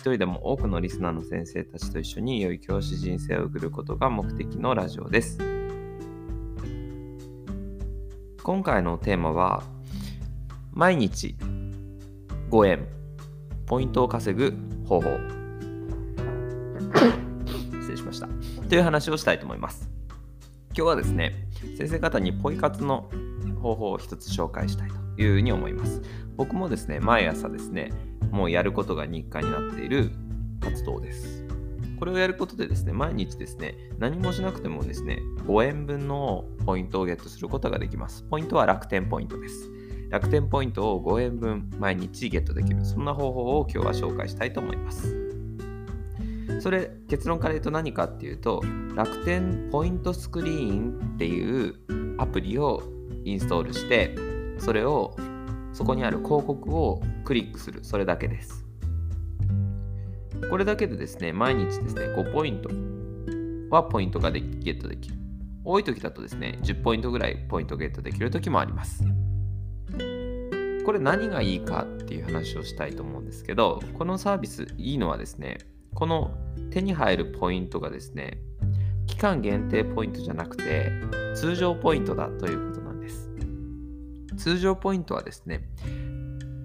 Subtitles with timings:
[0.00, 5.36] 一人でも多くのリスナーの先生たちと一緒に良い教師人生を送ることが目的のラジオです。
[8.42, 9.62] 今回のテーマは
[10.72, 11.36] 毎日
[12.50, 12.88] 5円
[13.66, 15.10] ポイントを稼ぐ方法。
[17.82, 18.28] 失礼しました。
[18.70, 19.90] という話をしたいと思います。
[20.68, 21.46] 今日はですね
[21.76, 23.10] 先生方にポイ活の
[23.60, 26.02] 方法を一つ紹介したいというふに思います
[26.36, 27.92] 僕もですね毎朝ですね
[28.30, 30.10] もうやることが日課になっている
[30.60, 31.40] 活動です
[32.00, 38.22] これをやることでですね、毎日ですね、何もしなくてもですね、5円分のポイントをゲットすることができます。
[38.22, 39.70] ポイントは楽天ポイントです。
[40.08, 42.86] 楽天ポイントを5円分毎日ゲットできる。
[42.86, 45.14] そんな方法を今日は紹介したいと思います。
[46.60, 48.62] それ、結論から言うと何かっていうと、
[48.94, 51.74] 楽天ポイントスクリーンっていう
[52.16, 52.82] アプリを
[53.26, 54.14] インストールして、
[54.60, 55.16] それを
[55.72, 57.80] そこにある広告をクリックする。
[57.82, 58.64] それだけです。
[60.48, 62.70] これだけでですね、毎日ですね、5ポイント
[63.74, 65.16] はポイントがゲットできる。
[65.64, 69.04] 多い時だとですね、10ポイントぐらいポイントゲットできる時もあります。
[70.84, 75.58] これ何がいいかっていう話をしたいと思うんですけど、このサービスいいのはですね、
[75.94, 76.34] この
[76.70, 78.38] 手に入るポイントがですね、
[79.06, 80.90] 期間限定ポイントじゃなくて、
[81.34, 82.89] 通常ポイントだということなんです。
[84.42, 85.68] 通常ポイントはですね、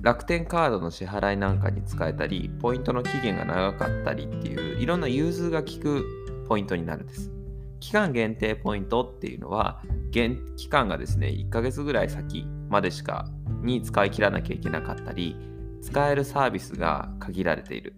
[0.00, 6.04] 楽天カードの支払いなんかに使えたり、ポイントの期限が長かったりっていう、いろんな融通が利く
[6.48, 7.32] ポイントになるんです。
[7.80, 9.82] 期間限定ポイントっていうのは、
[10.12, 13.26] 期間がですね、1ヶ月ぐらい先までしか
[13.62, 15.36] に使い切らなきゃいけなかったり
[15.82, 17.94] 使えるサービスが限られている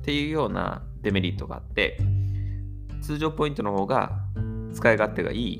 [0.00, 1.98] っていうようなデメリットがあって
[3.00, 4.12] 通常ポイントの方が
[4.72, 5.58] 使い勝手がいい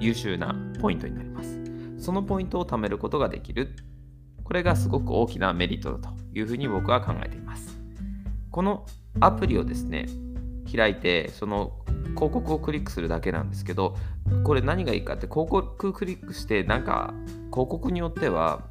[0.00, 1.65] 優秀なポイントになります
[2.06, 3.74] そのポイントを貯めることができる
[4.44, 7.76] これがすごく大きなメリットだというふうに僕は考えています
[8.52, 8.86] この
[9.18, 10.06] アプリをですね
[10.72, 11.72] 開いてその
[12.14, 13.96] 広告をクリックするだけなんですけど
[14.44, 17.12] これ何がいいかって広告クリックしてなんか
[17.50, 18.68] 広告によっては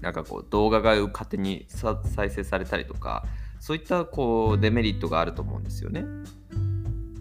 [0.00, 3.26] なんかこう動画が勝手に再生されたりとか
[3.60, 6.06] そういったこうデメリットがあると思うんですよね。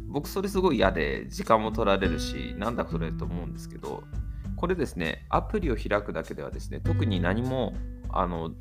[0.08, 4.04] 僕それすごい嫌で時間も取られるしなんだそれと思うんですけど
[4.64, 7.74] これですねアプリを開くだけではですね特に何も
[8.14, 8.52] あの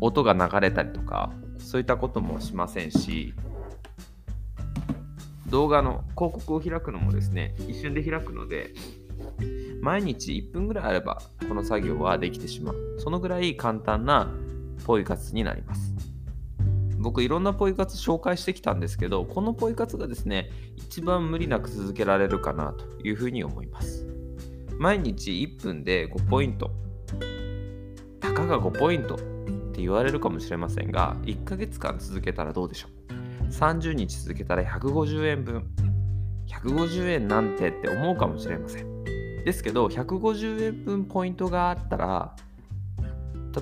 [0.00, 3.34] 音が流れたりとかそういったこともしませんし
[5.48, 8.74] 動画の広告を開くのもですね、一瞬で開くので、
[9.80, 12.96] 毎日1分ぐらいあれば、この作業はできてしまう。
[12.98, 14.30] そのぐらい簡単な
[14.84, 15.94] ポイ活になります。
[16.98, 24.17] 僕いろんなポイ活紹介してきたんですけど、このポイ活がですね、一番無理なく続けられるかなというふうに思います。
[24.78, 26.70] 毎日1分で5ポイント。
[28.20, 29.18] たかが5ポイントっ
[29.72, 35.66] て言われるかもしれませんが、1ヶ月間続けたらどうでしょう？30日続けたら150円分。
[36.46, 39.04] 150円なんてって思うかもしれません。
[39.44, 42.36] ですけど、150円分ポイントがあったら、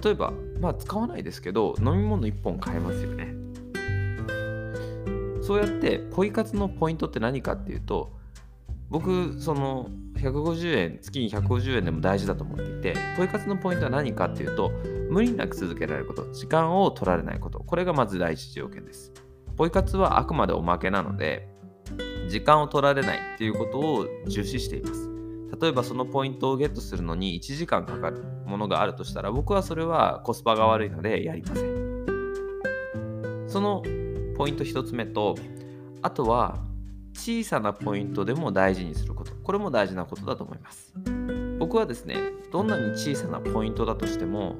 [0.04, 3.34] 例えば、まあ使わないですけど、飲み物1本買えますよね。
[5.40, 8.12] そうやって、ポイ活のポイントって何かっていうと、
[8.90, 14.70] 僕、その150円、月に150円でも大事だと思っていて、ポイ活のポイントは何かっていうと、
[15.10, 19.12] 無理なく続けられること、時間を取られないこと、これがまず第一条件です。
[19.56, 21.48] ポイ活はあくまでおまけなので、
[22.28, 25.08] 時間を取られないっていうことを重視しています。
[25.60, 33.46] 例えばそのポイントをゲットするのに1時間かかるものがあるとしたら僕はそれはコスパが悪いのでやりません。
[33.46, 33.82] その
[34.36, 35.36] ポイント1つ目と
[36.02, 36.65] あとは
[37.16, 39.32] 小さなポイントでも大事にすること。
[39.42, 40.92] これも大事なことだと思います。
[41.58, 42.16] 僕はですね
[42.52, 44.56] どんなに小さなポイントだとしても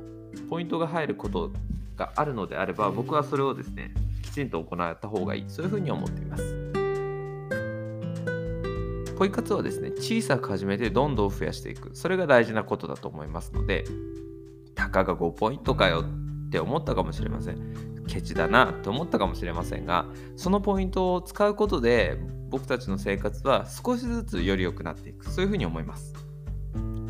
[0.49, 1.53] ポイントが入ること
[1.97, 3.93] があるのであれば僕はそれをですね
[4.23, 5.44] きちんと行った方がいい。
[5.49, 6.56] そういうふうに思っています。
[9.17, 11.91] ポイ活はですね小さく始めてどんどん増やしていく。
[11.94, 13.85] それが大事なことだと思いますので
[14.75, 17.97] たかが5ポイントかよって思ったかもしれません。
[18.06, 20.06] ケチだなと思ったかもしれませんが
[20.37, 22.19] そのポイントを使うことで
[22.50, 26.14] 僕たちの生活は少しずつより良くなっていくそういうふうに思います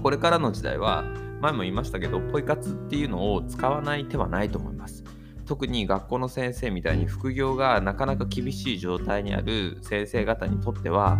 [0.02, 1.04] これからの時代は
[1.40, 5.04] 前も言いましたけどポイ活っていうのを使わない手はないと思います
[5.46, 11.18] 特に学校の先生みたいに副業がなかなか厳しい状態にある先生方にとっては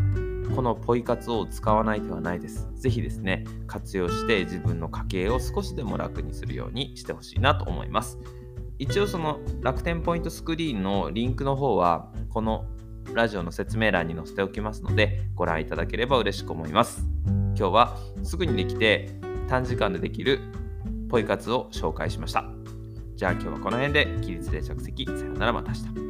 [0.55, 2.69] このポイ活を使わない手はないです。
[2.77, 8.19] ぜひですね、活用して自分の家計を少しでも楽にするようにしてほしいなと思います。
[8.79, 12.67] 一応その楽天ポイントスクリーンのリンクの方はこの
[13.17, 17.03] ラジオの説明欄に載せておきますのでご覧いただければ嬉しく思います。
[17.27, 19.09] 今日はすぐにできて
[19.49, 20.39] 短時間でできる
[21.09, 22.45] ポイ活を紹介しました。
[23.15, 25.07] じゃあ今日はこの辺で起立で着席。
[25.07, 26.06] さようならまた明日。